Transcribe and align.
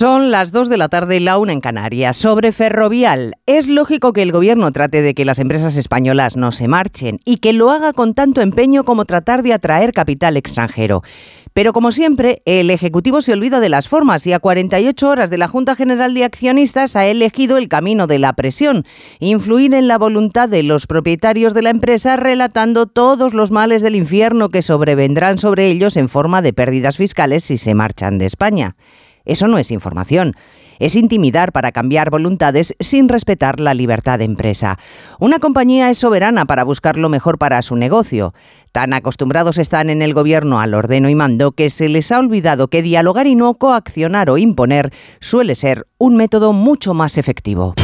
Son 0.00 0.30
las 0.30 0.50
2 0.50 0.70
de 0.70 0.78
la 0.78 0.88
tarde 0.88 1.18
y 1.18 1.20
la 1.20 1.36
una 1.36 1.52
en 1.52 1.60
Canarias. 1.60 2.16
Sobre 2.16 2.52
Ferrovial, 2.52 3.34
es 3.44 3.68
lógico 3.68 4.14
que 4.14 4.22
el 4.22 4.32
gobierno 4.32 4.72
trate 4.72 5.02
de 5.02 5.12
que 5.12 5.26
las 5.26 5.38
empresas 5.38 5.76
españolas 5.76 6.38
no 6.38 6.52
se 6.52 6.68
marchen 6.68 7.20
y 7.26 7.36
que 7.36 7.52
lo 7.52 7.70
haga 7.70 7.92
con 7.92 8.14
tanto 8.14 8.40
empeño 8.40 8.84
como 8.84 9.04
tratar 9.04 9.42
de 9.42 9.52
atraer 9.52 9.92
capital 9.92 10.38
extranjero. 10.38 11.02
Pero 11.52 11.74
como 11.74 11.92
siempre, 11.92 12.40
el 12.46 12.70
Ejecutivo 12.70 13.20
se 13.20 13.34
olvida 13.34 13.60
de 13.60 13.68
las 13.68 13.88
formas 13.88 14.26
y 14.26 14.32
a 14.32 14.38
48 14.38 15.06
horas 15.06 15.28
de 15.28 15.36
la 15.36 15.48
Junta 15.48 15.76
General 15.76 16.14
de 16.14 16.24
Accionistas 16.24 16.96
ha 16.96 17.04
elegido 17.04 17.58
el 17.58 17.68
camino 17.68 18.06
de 18.06 18.20
la 18.20 18.32
presión, 18.32 18.86
influir 19.18 19.74
en 19.74 19.86
la 19.86 19.98
voluntad 19.98 20.48
de 20.48 20.62
los 20.62 20.86
propietarios 20.86 21.52
de 21.52 21.60
la 21.60 21.68
empresa 21.68 22.16
relatando 22.16 22.86
todos 22.86 23.34
los 23.34 23.50
males 23.50 23.82
del 23.82 23.96
infierno 23.96 24.48
que 24.48 24.62
sobrevendrán 24.62 25.36
sobre 25.36 25.66
ellos 25.66 25.98
en 25.98 26.08
forma 26.08 26.40
de 26.40 26.54
pérdidas 26.54 26.96
fiscales 26.96 27.44
si 27.44 27.58
se 27.58 27.74
marchan 27.74 28.16
de 28.16 28.24
España. 28.24 28.76
Eso 29.24 29.48
no 29.48 29.58
es 29.58 29.70
información. 29.70 30.34
Es 30.78 30.96
intimidar 30.96 31.52
para 31.52 31.72
cambiar 31.72 32.10
voluntades 32.10 32.74
sin 32.80 33.08
respetar 33.08 33.60
la 33.60 33.74
libertad 33.74 34.18
de 34.18 34.24
empresa. 34.24 34.78
Una 35.18 35.38
compañía 35.38 35.90
es 35.90 35.98
soberana 35.98 36.46
para 36.46 36.64
buscar 36.64 36.96
lo 36.96 37.10
mejor 37.10 37.36
para 37.36 37.60
su 37.60 37.76
negocio. 37.76 38.32
Tan 38.72 38.94
acostumbrados 38.94 39.58
están 39.58 39.90
en 39.90 40.00
el 40.00 40.14
gobierno 40.14 40.60
al 40.60 40.72
ordeno 40.74 41.10
y 41.10 41.14
mando 41.14 41.52
que 41.52 41.68
se 41.68 41.88
les 41.88 42.10
ha 42.12 42.18
olvidado 42.18 42.68
que 42.68 42.82
dialogar 42.82 43.26
y 43.26 43.34
no 43.34 43.54
coaccionar 43.54 44.30
o 44.30 44.38
imponer 44.38 44.90
suele 45.20 45.54
ser 45.54 45.86
un 45.98 46.16
método 46.16 46.52
mucho 46.52 46.94
más 46.94 47.18
efectivo. 47.18 47.74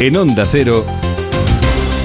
En 0.00 0.16
Onda 0.16 0.46
Cero. 0.48 0.84